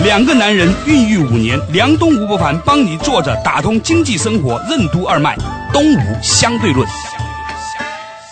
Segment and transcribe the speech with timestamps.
[0.00, 5.36] 两个男人孕育五年，梁东吴伯凡帮你坐着打通经济生活任督二脉，
[5.72, 6.86] 东吴相对论。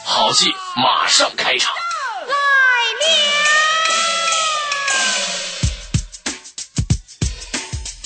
[0.04, 1.72] 好戏马上开场。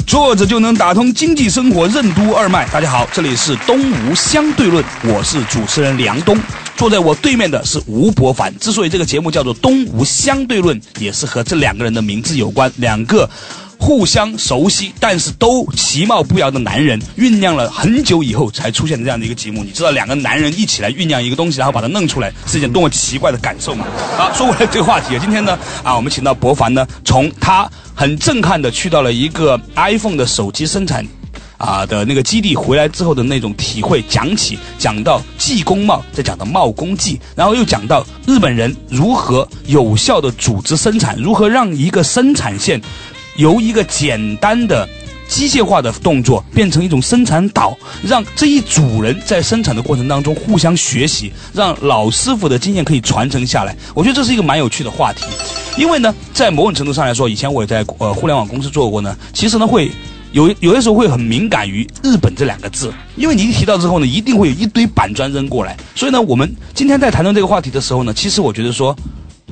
[0.06, 2.66] 坐着就能打通经济生活任督二脉。
[2.72, 6.38] 大家好，这里是东吴相对论，我是主持人梁东。
[6.78, 8.56] 坐在我对面的是吴伯凡。
[8.60, 12.72] 之所以这个节目叫做东吴相对论，也是和这两个人的名字有关。
[12.76, 13.28] 两个
[13.76, 19.64] 互相熟悉，但是都其貌不扬的男人，酝酿了很久以后才出现的这样的一个节目。
[19.64, 23.84] 你知道，两个男人一起来酝酿一个东西，然后把它弄出来，是一件多么奇怪的感受吗？
[24.16, 27.68] 好，说回来这个话题，今天呢，啊，我们请到伯凡呢，从他。
[27.98, 31.04] 很震撼的去到了一个 iPhone 的手机生产，
[31.58, 42.80] 啊的那个基地回来之后的那种体会，讲起讲到技工贸，再讲到贸工技，然后又讲到日本人如何有效的组织生产，如何让一个生产线
[43.36, 44.88] 由一个简单的。
[45.28, 53.76] 机械化的动作变成一种生产岛，让这一组人在生产的过程当中互相学习，让老师傅的经验可以传承下来。
[53.94, 55.26] 我觉得这是一个蛮有趣的话题，
[55.76, 59.14] 因为呢，在某种程度上来说，以前我也在呃互联网公司做过呢。
[59.34, 59.90] 其实呢，会
[60.32, 65.76] 有有些时候会很敏感于日本这两个字，因为你一提到之后呢，一定会有一堆板砖扔过来。
[65.94, 68.94] 所以呢，我们今天在谈论这个话题的时候呢，其实我觉得说，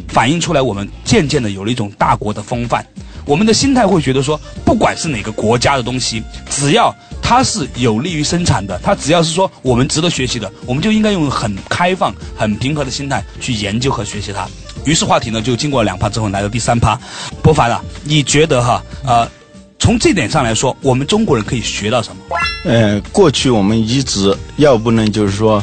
[0.09, 2.85] 反映出来我们渐渐的有了一种大国的风范。
[3.25, 14.47] 我们的心态会觉得说，不管是哪个国家的东西，只要它是有利于生产的，它只要是说我们值得学习的，我们就应该用很开放、很平和的心态去研究和学习它。
[14.85, 16.97] 于是话题呢，就经过两趴之后，来到第三趴。
[17.43, 19.29] 博凡啊，你觉得哈，呃，
[19.79, 22.37] 从这点上来说，我们中国人可以学到什么？
[22.65, 25.63] 呃，过去我们一直要不呢，就是说。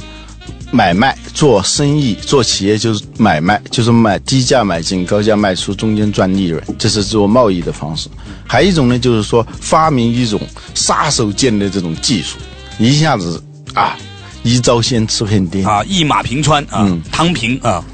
[0.75, 8.09] 买卖做生意做企业就是买卖，就是买低价买进，高价卖出，中间赚利润，这是做贸易的方式。
[8.47, 10.41] 还有一种呢，就是说发明一种
[10.73, 12.39] 杀手锏的这种技术，
[12.79, 13.39] 一下子
[13.75, 13.95] 啊，
[14.41, 17.85] 一招鲜吃遍天啊，一马平川啊，躺平啊。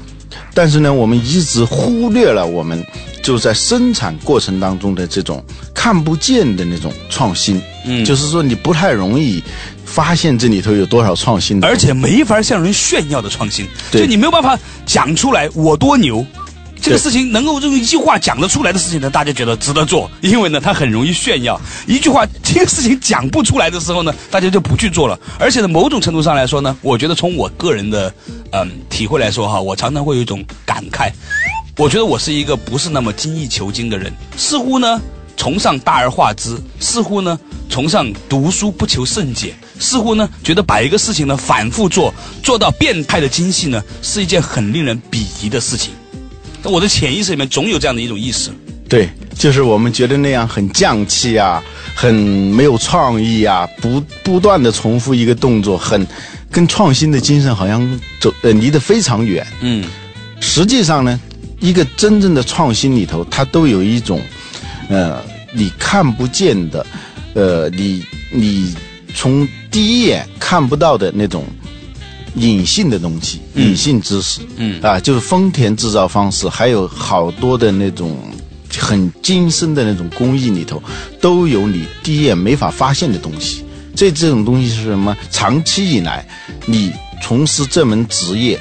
[0.54, 2.82] 但是呢，我们一直忽略了我们
[3.22, 5.44] 就是在生产过程当中的这种
[5.74, 7.60] 看不见的那种创新。
[7.84, 9.42] 嗯，就是说你不太容易。
[9.82, 16.24] 发现这里头有多少创新，而且没法向人炫耀的创新，就你没有办法讲出来我多牛。
[16.80, 21.60] 这个事情能够用一句话讲得出来的事情呢，大家觉得值得做，因为呢它很容易炫耀。
[21.88, 25.18] 一句话这个事情讲不出来的时候呢，大家就不去做了。
[25.40, 28.14] 而且呢，某种程度上来说呢，我觉得从我个人的
[28.52, 31.10] 嗯体会来说哈，我常常会有一种感慨，
[31.80, 35.00] 我觉得我是一个不是那么精益求精的人，似乎呢
[35.34, 39.54] 崇尚大而化之，似乎呢崇尚读书不求甚解。
[39.78, 45.94] 似乎呢，觉得把一个事情呢反复做，做到变态的精细呢，是一件很令人鄙夷的事情。
[46.64, 48.50] 我的潜意识里面总有这样的一种意识。
[48.86, 51.62] 对，就是我们觉得那样很匠气啊，
[51.94, 56.06] 很没有创意啊，不不断的重复一个动作，很
[56.50, 59.46] 跟创新的精神好像走呃离得非常远。
[59.62, 59.82] 嗯，
[60.40, 61.18] 实际上呢，
[61.60, 64.20] 一个真正的创新里头，它都有一种
[64.88, 65.22] 呃
[65.52, 66.84] 你看不见的，
[67.34, 68.74] 呃你你。
[69.12, 71.44] 从第一眼看不到的那种
[72.36, 78.16] 隐性的东西，隐性知识，嗯啊，就是丰田制造方式，还有好多的那种
[78.78, 80.80] 很精深的那种工艺里头，
[81.20, 83.64] 都有你第一眼没法发现的东西。
[83.96, 85.14] 这这种东西是什么？
[85.32, 86.24] 长期以来，
[86.66, 88.56] 你从事这门职业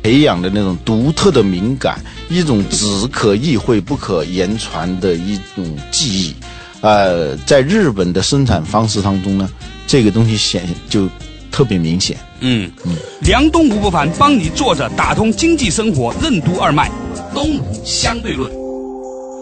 [0.00, 6.34] 培养的那种独特的敏感，一种只可意会不可言传的一种技艺，
[6.80, 9.48] 呃，在日本的生产方式当中呢。
[9.90, 11.08] 这个东西显就
[11.50, 12.14] 特别明显。
[12.40, 16.90] 嗯嗯，梁东吴不凡帮你坐着打通经济生活任督二脉，
[17.32, 18.52] 东吴相对论。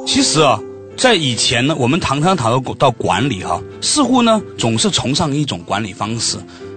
[0.07, 0.61] 其实啊，
[0.97, 6.37] 在以前呢，我们常常谈到到管理哈，似乎呢总是崇尚一种管理方式，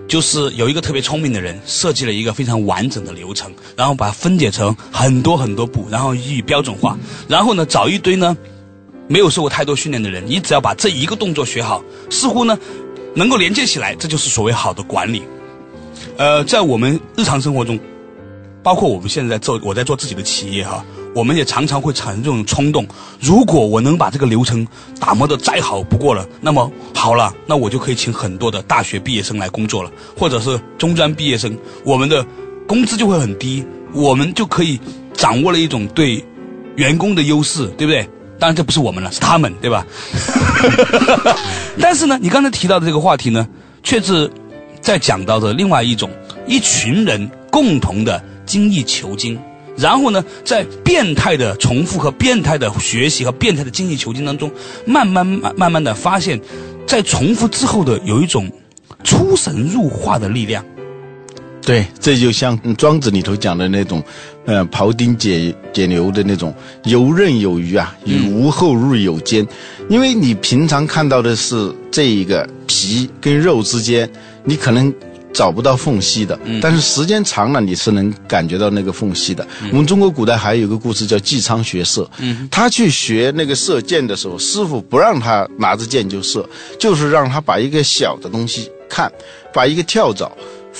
[0.09, 6.97] 就是有一个特别聪明的人设计了一个非常完整的流程，然后把它分解成很多很多步，然后予以标准化，
[7.29, 8.35] 然后呢找一堆呢
[9.07, 12.59] 没有受过太多训练的人，你只要把这一个动作学好，似乎呢。
[13.15, 15.23] 能够连接起来，这就是所谓好的管理。
[16.15, 17.77] 呃，在我们日常生活中，
[18.61, 20.85] 包括我们现在在做，我在做自己的企业哈，
[21.15, 22.87] 我们也常常会产生这种冲动。
[23.19, 24.67] 如果我能把这个流程
[24.99, 32.25] 打磨的再好不过了，那么好了，那我就可以请很多的大学毕业生来工作了，或者是中专毕业生，我们的
[32.67, 34.79] 工资就会很低，我们就可以
[35.13, 36.23] 掌握了一种对
[36.75, 38.07] 员工的优势，对不对？
[38.39, 39.85] 当然这不是我们了，是他们，对吧？
[41.81, 43.45] 但是呢，你刚才提到的这个话题呢，
[43.83, 44.31] 却是
[44.79, 46.09] 在讲到的另外一种
[46.47, 49.37] 一群人共同的精益求精，
[49.79, 54.51] 然后呢，在变态的重复和变态的学习和变态的精益求精当中，
[54.85, 56.39] 慢慢慢慢的发现，
[56.85, 58.51] 在重复之后的有一种
[59.03, 60.63] 出神入化的力量。
[61.61, 64.01] 对，这就像《庄子》里头讲的那种，
[64.45, 66.51] 呃，庖丁解解牛的那种
[66.85, 67.95] 游刃有余啊，
[68.31, 69.45] 无后入有间。
[69.87, 74.09] 因为你平常看到的是这一个皮跟肉之间，
[74.43, 74.91] 你可能
[75.33, 79.47] 找不到缝隙的，但是时间长了，你是能感觉到那个缝隙的。
[79.71, 82.09] 我们中国古代还有一个故事叫姬昌学射，
[82.51, 86.47] 他去学那个射箭的时候，师傅不让他拿着箭就射，
[86.79, 89.11] 就是让他把一个小的东西看，
[89.53, 90.31] 把一个跳蚤。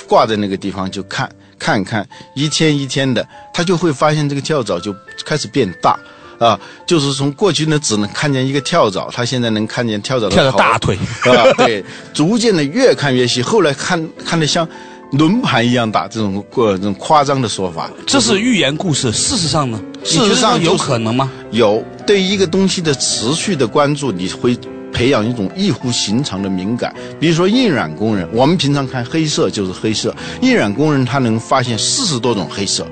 [0.08, 4.96] 挂在那个地方就看看看，一天一天的，他就会发现这个跳蚤就
[5.26, 6.00] 开始变大，
[6.40, 11.84] 啊，就是从过去呢只能看见一个跳蚤，他现在能看见跳蚤的跳蚤大腿，啊，对，
[12.14, 14.68] 逐渐的越看越细，后来看看的像
[15.12, 19.12] 轮盘一样大，这种过这种夸张的说法，这是寓言故事。
[19.12, 21.30] 事实上呢，事实上有可能吗？
[21.52, 24.58] 有，对一个东西的持续的关注，你会。
[24.92, 32.86] 培养一种异乎寻常的敏感，比如说印染工人，我们平常看黑色就是黑色，印染工人他能发现四十多种黑色。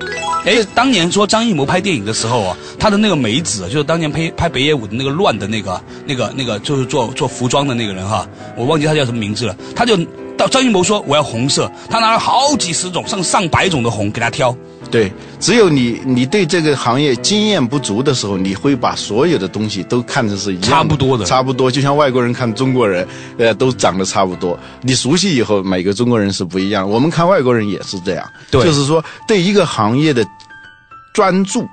[0.45, 9.55] 哎，当年说张艺谋拍电影的时候啊，他的那个梅子，就是当年拍拍北野武的那个乱的那个、那个、那个，就是做做服装的那个人哈，我忘记他叫什么名字了。
[9.75, 9.97] 他就
[10.37, 14.55] 到张艺谋说我要红色，他拿了好几十种、上上百种的红给他挑。
[14.89, 23.07] 对，只有你你对这个行业经验不足的时候，你会把所有的东西都看成是一样差不多的，差不多，就像外国人看中国人，
[23.37, 24.57] 呃，都长得差不多。
[24.81, 26.89] 你熟悉以后，每个中国人是不一样。
[26.89, 30.25] 我们看外国人也是这样，就是说对一个行业的
[31.13, 31.67] 专注，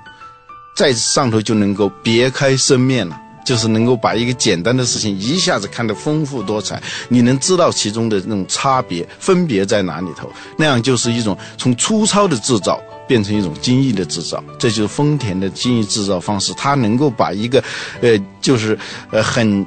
[0.75, 3.21] 在上头就能够别开生面了。
[3.45, 10.27] 就是能够把一个简单的事情一下子看得丰富多彩，你能知道其中的那种差别分别在哪里头，
[10.57, 17.63] 那样就是一种从粗糙的制造变成一种精益的制造，这就是丰田的精益制造方式，它能够把一个，
[18.01, 18.77] 呃，就是
[19.11, 19.65] 呃很。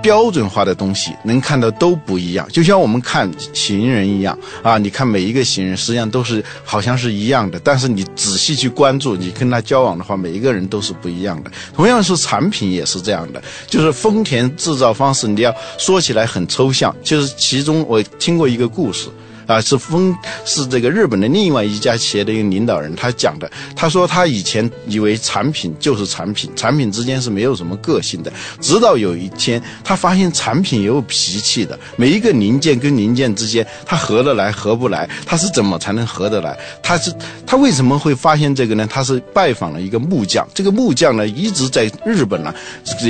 [0.00, 4.78] 标准化的东西能看到都不一样，就像我们看行人一样啊！
[4.78, 11.50] 你看每一个行人实际上都是好像是一样的，但是你仔细去关注，你跟他交往的话，每一个人都是不一样的。
[11.74, 19.08] 同样是产品也是这样的，就是丰田制造方式，你要说起来很抽象，就是其中我听过一个故事。
[19.48, 20.14] 啊，是风
[20.44, 23.50] 是这个日本的另外一家企业的一个领导人，他讲的。
[23.74, 28.30] 他说他以前以为产品就是产品，产品之间是没有什么个性的。
[28.60, 31.78] 直到有一天，他发现产品也有脾气的。
[31.96, 36.54] 每一个零件跟零件之间，它合得来合不来，它是怎么才能合得来？
[36.82, 37.10] 他是
[37.46, 38.86] 他为什么会发现这个呢？
[38.86, 42.54] 他是拜访了一个木匠，这个木匠呢一直在日本呢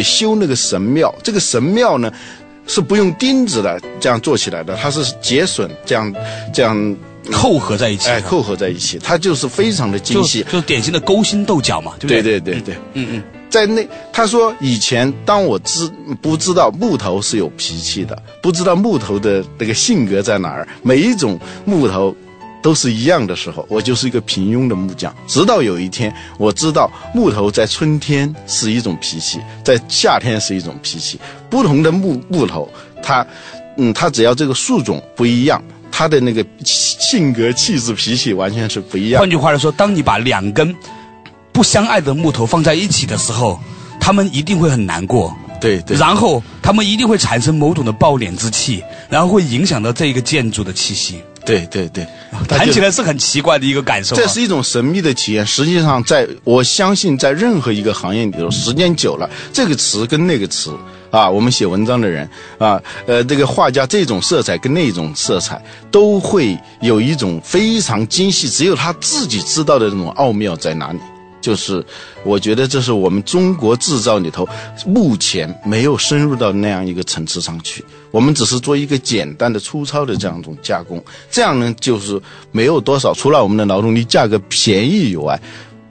[0.05, 2.12] 修那个神庙，这个神庙呢。
[2.69, 6.15] 是不用钉子的，这样做起来的，它是节榫这样，
[6.55, 6.97] 这样
[7.32, 12.23] 扣合在一起，哎，扣合在一起，它就是非常的精细，就典型的勾心斗角嘛，对不对？
[12.23, 15.91] 对对对对，嗯嗯，在那他说以前当我知
[16.23, 22.15] 不知道木头是有脾气的，不知道木头的那个性格在哪儿，每一种木头。
[22.69, 25.10] 都是一样的时候，我就是一个平庸的木匠。
[25.27, 31.19] 直到有一天，我知道木头在春天是一种脾气，在夏天是一种脾气。
[31.48, 32.69] 不同的木木头，
[33.03, 33.27] 它，
[33.79, 39.20] 嗯，它只要这个树种不一样，它的那个性格、气质、脾气完全是不一样。
[39.20, 40.77] 换句话来说，当你把两根
[41.51, 43.58] 不相爱的木头放在一起的时候，
[43.98, 45.34] 他们一定会很难过。
[45.58, 45.96] 对对。
[45.96, 51.22] 然后他们一定会产生某种的暴敛之气，然后会影响到这一个建筑的气息。
[51.48, 52.06] 对对对，
[52.46, 54.14] 谈起来是很奇怪的一个感受。
[54.14, 55.46] 这是一种神秘的体验。
[55.46, 60.70] 实际上，在我相信，在任何一个行业里头，时间久了，这个词跟那个词
[61.10, 62.28] 啊，我们写文章的人
[62.58, 70.98] 啊，呃，这个画家这种色彩跟那种色彩，都会有一种非常精细，只有他自己知道的那种奥妙在哪里。
[71.41, 71.85] 就是，
[72.25, 74.49] 我觉得这是我们中国制造里头
[74.87, 77.85] 目前没有深入到那样一个层次上去。
[78.11, 85.39] 我们只是做一个简单的、粗糙的这样一种加工，这样呢，就是没有多少，除了我们的劳动力价格便宜以外，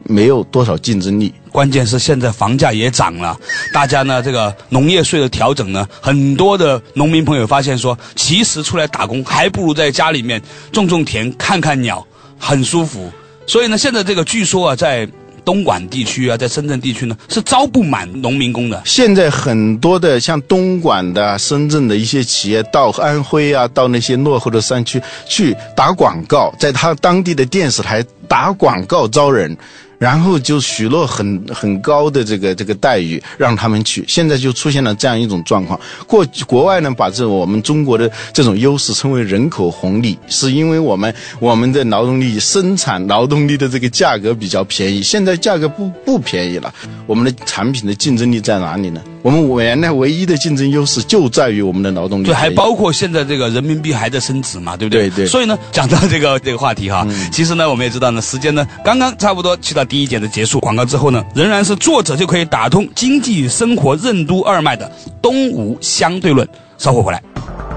[0.04, 1.34] 没有多少竞争力。
[1.52, 3.38] 关键是现在房价也涨了，
[3.74, 12.06] 大家呢，这个农业税的调整呢，很多的农民朋友发现说，其实出来打工还不如在家里面种种田、看看鸟，
[12.38, 13.12] 很舒服。
[13.46, 15.08] 所以呢，现在这个据说啊，在
[15.48, 18.82] 东莞地区啊，在深圳地区呢，是招不满农民工的。
[18.84, 29.58] 现在很多的像东莞的、深圳的一些企业到安徽啊，到那些落后的山区去打广告，在他当地的电视台打广告招人。
[30.00, 35.80] 然后就许诺很很高的这个这个待遇让他们去，现在就出现了这样一种状况。
[36.06, 45.02] 过国外呢，把这我们中国的这种优势称为人口红利，是因为我们我们的劳动力生产劳动力的这个价格比较便宜。
[45.02, 46.74] 现在价格不不便宜了，
[47.06, 49.02] 我们的产品的竞争力在哪里呢？
[49.28, 52.28] 我们原来唯一的竞争优势就在于我们的劳动力。
[52.28, 55.10] 对，还包括现在这个人民币还在升值嘛，对不对？
[55.10, 55.28] 对对。
[55.28, 60.62] 所以呢， 讲到这个这个话题哈，其实呢，我们也知道呢，时间呢刚刚差不多去到第一节的结束。
[60.62, 64.90] 广告之后呢，仍然是作者就可以打通经济生活任督二脉的
[65.22, 66.48] 东吴相对论。
[66.78, 67.22] 稍后回来，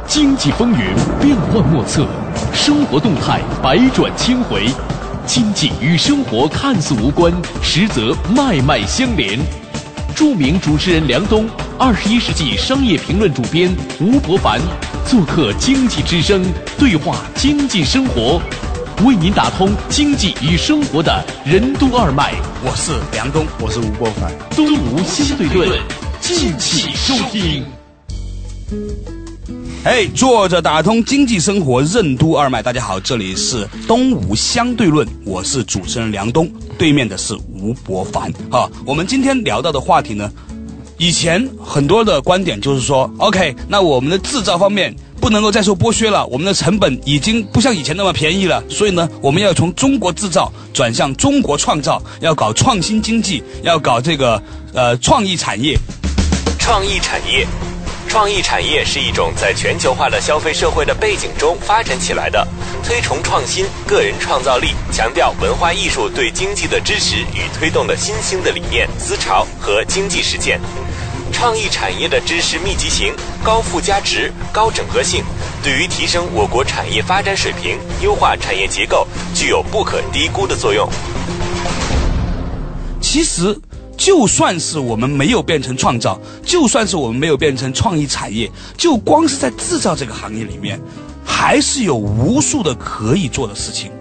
[0.07, 0.79] 经济风云
[1.21, 2.07] 变幻莫测，
[2.55, 4.67] 生活动态百转千回，
[5.27, 9.37] 经济与生活看似无关，实则脉脉相连。
[10.15, 11.49] 著名主持人梁冬，
[11.79, 14.61] 二十一世纪商业评论主编吴伯凡，
[15.07, 16.45] 做客经济之声，
[16.79, 18.41] 对话经济生活，
[19.05, 22.35] 为您打通经济与生活的任督二脉。
[22.65, 25.79] 我是梁冬，我是吴伯凡，东吴相对论，
[26.21, 27.65] 敬请收听。
[29.83, 32.63] 哎，坐着打通经济生活任督二脉。
[32.63, 38.33] 大家好，这里是东吴相对论，我是主持人梁东，对面的是吴伯凡。
[38.51, 40.31] 啊，我们今天聊到的话题呢，
[40.99, 55.79] 以前很多的观点就是说，OK，那我们的制造方面不能够再受剥削了，我们的成本已经不像以前那么便宜了，所以呢，我们要从中国制造转向中国创造，要搞创新经济，要搞这个呃创意产业，
[56.59, 57.47] 创意产业。
[58.11, 62.45] 创意产业是一种在全球化的消费社会的背景中发展起来的，
[62.83, 70.61] 推崇创新、个人创造力，强调文化艺术对经济的支持与推动的新兴的理念、思潮和经济实践。
[71.31, 73.15] 创意产业的知识密集型、
[73.45, 75.23] 高附加值、高整合性，
[75.63, 80.91] 对于提升我国产业发展水平、优化产业结构，具有不可低估的作用。
[83.01, 83.57] 其实。
[84.01, 90.81] 就算是我们没有变成创造，就算是我们没有变成创意产业，就光是在制造这个行业里面，
[91.23, 93.93] 还是有无数的可以做的事情。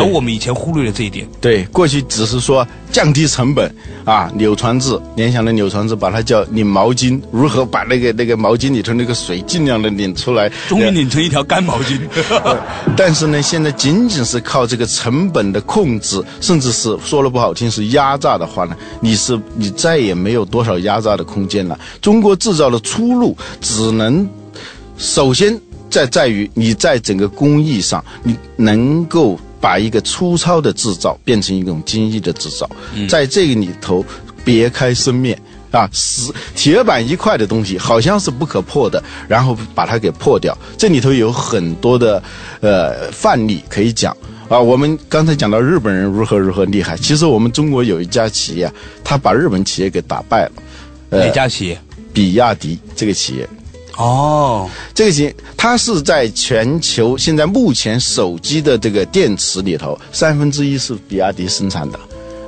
[0.00, 1.26] 而我们以前忽略了这一点。
[1.40, 3.74] 对，过去只是说降低成本
[4.04, 11.98] 啊，柳传志，联想的柳传志把它叫拧毛巾，如何把那个那个毛巾里头那个水尽量的拧出来，终于拧成一条干毛巾。
[12.96, 21.78] 但是呢，现在仅仅是靠这个成本的控制，甚至是说了不好听是压榨的话呢，你是你再也没有多少压榨的空间了。
[22.00, 24.28] 中国制造的出路只能
[24.98, 25.58] 首先
[25.90, 29.38] 在在于你在整个工艺上，你能够。
[29.66, 32.70] 把一个粗糙的制造变成一种精益的制造，
[33.08, 34.04] 在这个里头
[34.44, 35.36] 别开生面
[35.72, 40.56] 啊，石铁板一块的东西好像是不可破的，然后把它给破掉。
[40.78, 42.22] 这里头有很多的
[42.60, 44.16] 呃范例可以讲
[44.48, 44.56] 啊。
[44.56, 50.52] 我们刚才讲到日本人如何如何厉害，其实我们中国有一家企业，他把日本企业给打败了。
[51.10, 51.76] 哪家企业？
[52.12, 53.48] 比亚迪这个企业。
[53.96, 61.98] 哦，这个行它是在全球现在目前手机的这个电池里头，三分之一是比亚迪生产的，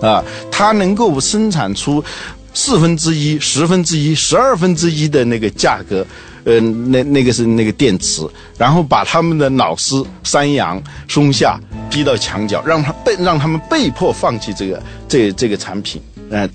[0.07, 2.05] 啊，它能够生产出
[2.52, 6.07] 四分之一、十分之一、十二分之一的那个价格，
[6.45, 8.23] 呃，那那个是那个电池，
[8.59, 16.47] 然后把他们的老师三洋、松下逼到墙角，让他被让他们被迫放弃这个这这个产品，嗯，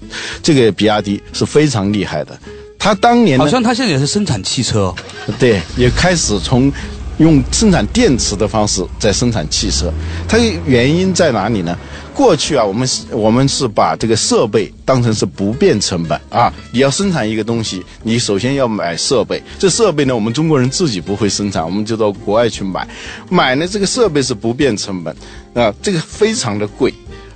[0.43, 2.37] 这个比亚迪是非常厉害的。
[2.83, 4.93] 他当年好像他现在也是生产汽车，
[5.39, 6.69] 对，也开始从
[7.17, 9.89] 用生产电池的方式在生产汽车。
[10.27, 11.77] 它原因在哪里呢？
[12.13, 16.51] 过去啊，我们是我们是把这个设备当成是不变成本啊。
[16.73, 19.41] 你要生产一个东西，你首先要买设备。
[19.57, 22.85] 这设备呢，我们中国人自己不会生产，我们就到国外去买。
[23.29, 25.15] 买呢，这个设备是不变成本
[25.53, 26.93] 啊，这个非常的贵。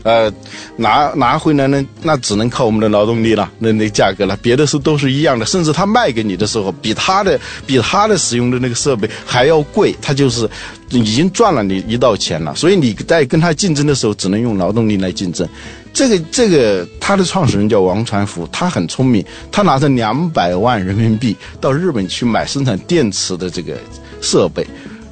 [0.07, 0.31] 呃，
[0.77, 10.49] 拿拿回来呢，那只能靠我们的劳动力了，那那价格了，别的是都是一样的，甚至他卖给你的时候，比他的比他的使用的那个设备还要贵，他就是
[10.91, 12.55] 已经赚了你一道钱了。
[12.55, 15.45] 所以你在跟他竞争的时候，只能用劳动力来竞争。
[15.91, 19.21] 这个这个，他的创始人叫王传福，他很聪明，
[19.51, 23.75] 他拿着两百万人民币到日本去买生产电池的这个
[24.21, 24.65] 设备，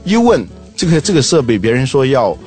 [0.05, 0.41] 一问
[0.73, 2.37] 这个这个设备，别人说要。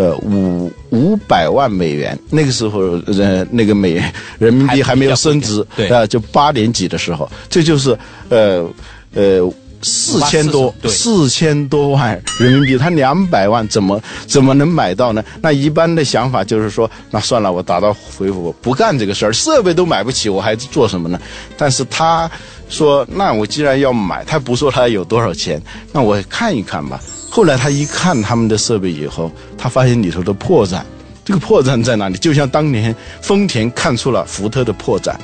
[0.00, 4.02] 呃，五五百万美元，那个时候，呃，那个美
[4.38, 7.94] 人民币还没有升值，对啊，就八点几的时候，这就是，
[8.30, 8.66] 呃，
[9.12, 9.52] 呃，
[9.82, 15.22] 四千多对四千多万人民币，他两百万怎么怎么能买到呢？
[15.42, 21.20] 那一般的想法就是说，那算了，我打道回府，不干这个事儿，设备都买不起，我还做什么呢？
[21.58, 22.30] 但是他
[22.70, 25.60] 说，那我既然要买，他不说他有多少钱，
[25.92, 26.98] 那我看一看吧。
[27.30, 30.82] 后来他一看他们的设备以后，他发现里头的破绽。
[31.24, 32.18] 这个破绽在哪里？
[32.18, 35.14] 就像当年丰田看出了福特的破绽。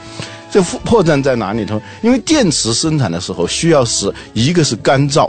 [0.52, 1.82] 这破破绽在哪里头？
[2.02, 5.28] 因为电池生产的时候需要是一个是干燥，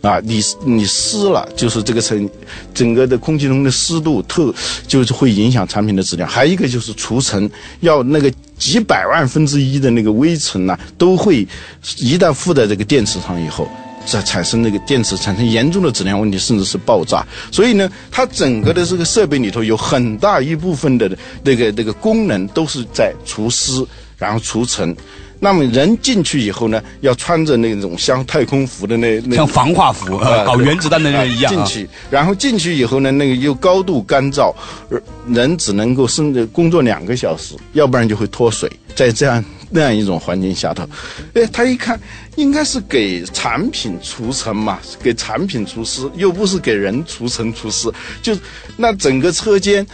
[0.00, 2.30] 啊，你你湿了，就是这个成
[2.72, 4.54] 整个的空气中的湿度特
[4.86, 6.28] 就是会影响产品的质量。
[6.28, 7.50] 还有一个就是除尘，
[7.80, 11.46] 要那个几百万分之一的那个微尘呐、都会
[11.96, 13.68] 一旦附在这个电池上以后。
[14.06, 17.26] 在产生那个电池产生严重的质量问题，甚至是爆炸。
[17.50, 21.10] 所以呢，它整个的这个设备里头有很大一部分的
[21.42, 23.84] 那个那个功能都是在除湿，
[24.18, 24.94] 然后除尘。
[25.44, 31.56] 那么人进去以后呢，要穿着那种像太空服的那那像防化服，呃啊搞原子弹的人一样啊。
[31.56, 34.54] 进去，然后进去以后呢，那个又高度干燥，
[34.88, 38.70] 呃人只能够甚至工作两个小时，要不然就会脱水。
[38.94, 40.86] 在这样那样一种环境下头，
[41.34, 41.98] 哎，他一看
[42.36, 47.90] 应该是给产品除尘嘛，给产品除湿，又不是给人除尘除湿，
[48.22, 48.36] 就
[48.76, 49.86] 那整个车间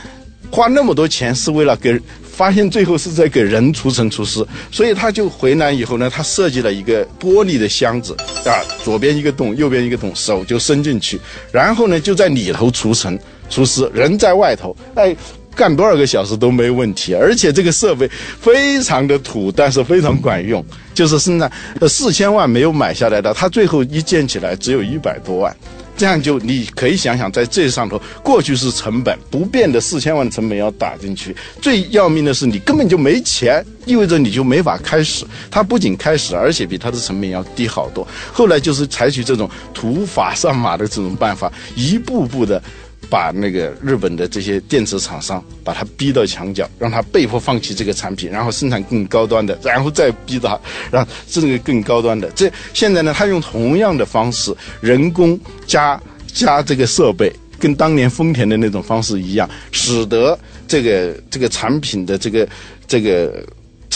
[0.51, 1.99] 花那么多钱是为了给。
[2.39, 11.19] 发现最后是在给人除尘除湿，所以他就回来以后呢，他设计了一个玻璃的箱子啊，左边一个洞，右边一个洞，手就伸进去，
[11.51, 13.19] 然后呢就在里头除尘
[13.51, 15.17] 除湿，人在外头，哎。
[15.59, 18.09] 干多少个小时都没问题，而且这个设备
[18.41, 20.65] 非常的土，但是非常管用。
[20.95, 21.51] 就是生产
[21.81, 25.57] 呃四千万没有买下来的，它最后一建起来只有一百多万。
[25.97, 35.25] 这样就你可以想想，在这上头，过去是成本不变的四千万成本要打进去，最要命的是你根本就没钱，意味着你就没法开始。
[35.51, 38.07] 它不仅开始，而且比它的成本要低好多。
[38.33, 42.63] 后来就是采取这种土法上马的这种办法，一步步的。
[43.11, 50.59] 把那个日本的这些电池厂商把它逼到墙角，让他被迫放弃这个产品，然后生产更高端的，然后再逼他
[50.91, 52.31] 让这个更高端的。
[52.33, 62.49] 这现在呢，他用同样的方式，人工加加这个设备，跟当年丰田的那种方式一样，使得这个这个产品的这个
[62.87, 63.45] 这个。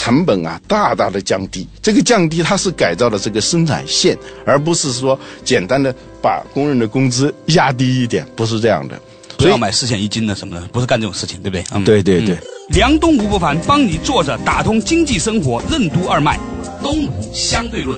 [0.03, 1.65] 成本啊，大大的降低。
[1.81, 8.99] 这个降低，它是改造了这个生产线，而不是说简单的把工人的工资压低一点，不是这样的。
[9.37, 11.63] 不要买四险一金的什么的，不是干这种事情，对不对？
[11.71, 12.37] 嗯，对对对。
[12.67, 16.37] 梁东吴不凡帮你坐着打通经济生活任督二脉，
[16.81, 17.97] 东吴相对论。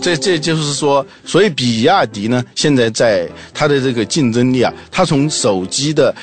[0.00, 6.14] 这这就是说，所以比亚迪呢，现在在它的这个竞争力啊，它从手机的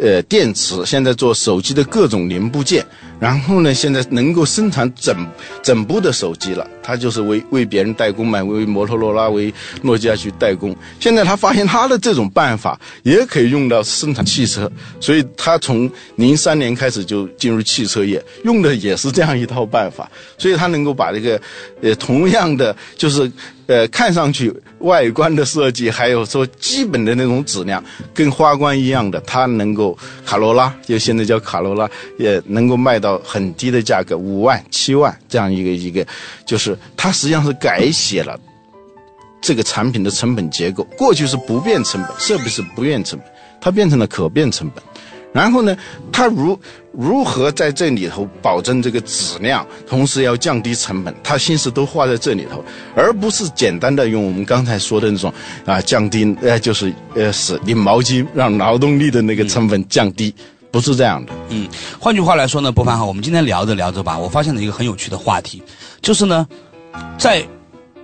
[0.00, 2.84] 呃电池，现在做手机的各种零部件，
[3.20, 5.14] 然后呢，现在能够生产整
[5.62, 6.66] 整部的手机了。
[6.90, 10.74] 他就是为为别人代工嘛，为摩托罗拉、为诺基亚去代工。
[10.98, 20.10] 现在他发现他的这种办法也可以用到生产汽车，所以他从零三年开始就进入汽车业，用的也是这样一套办法。
[20.36, 21.40] 所以他能够把这个
[21.80, 23.30] 呃同样的就是
[23.66, 36.04] 呃看上去外观的设计，还有说基本的那种质量，跟花冠一样的，它能够卡罗拉就现在叫卡罗拉，也能够卖到很低的价格，五万、七万这样一个一个，
[36.46, 38.38] 就是它实际上是改写了
[39.40, 40.84] 这个产品的成本结构。
[40.96, 43.28] 过去是不变成本，设备是不变成本，
[43.60, 44.82] 它变成了可变成本。
[45.32, 45.76] 然后呢，
[46.10, 46.58] 它如
[46.90, 52.64] 如何在这里头保证这个质量，同时要降低成本，它心思都花在这里头，
[52.96, 55.32] 而不是简单的用我们刚才说的那种
[55.64, 60.34] 啊降低呃就是呃使拧毛巾让劳动力的那个成本降低，
[60.72, 61.32] 不是这样的。
[61.50, 61.68] 嗯，
[62.00, 65.62] 换句话来说呢，博凡哈，我们今天聊着聊着吧，我发现了一个很有趣的话题，
[66.02, 66.44] 就是呢，
[67.18, 67.46] 在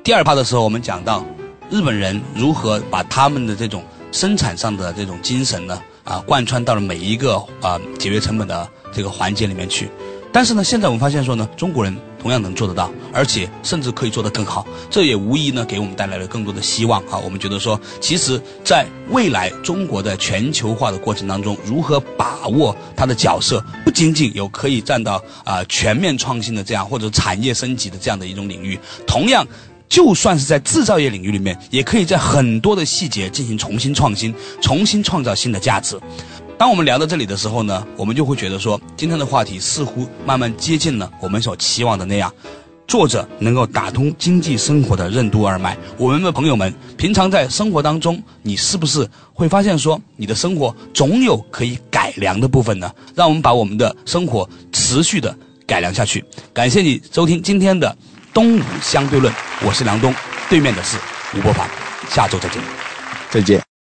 [0.03, 1.25] 第二趴的时候，我们讲到
[1.71, 9.91] 日本人如何把他们的这种生产上的这种精神呢，啊，贯穿到了每一个啊节约成本的这个环节里面去。
[10.33, 11.97] 但是呢，现在我们发现说呢，中国人
[12.27, 14.67] 同样能做得到，而且甚至可以做得更好。
[14.91, 17.17] 这也无疑呢给我们带来了更多的希望啊！
[17.17, 29.47] 我们觉得说，其实在未来中国的全球化的过程当中，如何把握它的角色，不仅仅有可以占到啊、全面创新的这样或者产业升级的这样的一种领域，同样。
[29.89, 35.97] 就算是在制造业领域里面，也可以在很多的细节进行重新创新，重新创造新的价值。
[36.59, 42.33] 当我们聊到这里的时候呢，我们就会觉得说，今天的话题似乎慢慢接近了我们所期望的那样。
[42.89, 45.77] 作者能够打通经济生活的任督二脉。
[45.99, 52.91] 我们的朋友们，平常在生活当中，你是不是会发现说，你的生活总有可以改良的部分呢？
[53.15, 56.25] 让我们把我们的生活持续的改良下去。
[56.55, 57.95] 感谢你收听今天的
[58.33, 59.31] 东吴相对论，
[59.63, 60.15] 我是梁东，
[60.49, 60.97] 对面的是
[61.37, 61.69] 吴伯凡，
[62.09, 62.63] 下周再见。
[63.31, 63.76] 再见。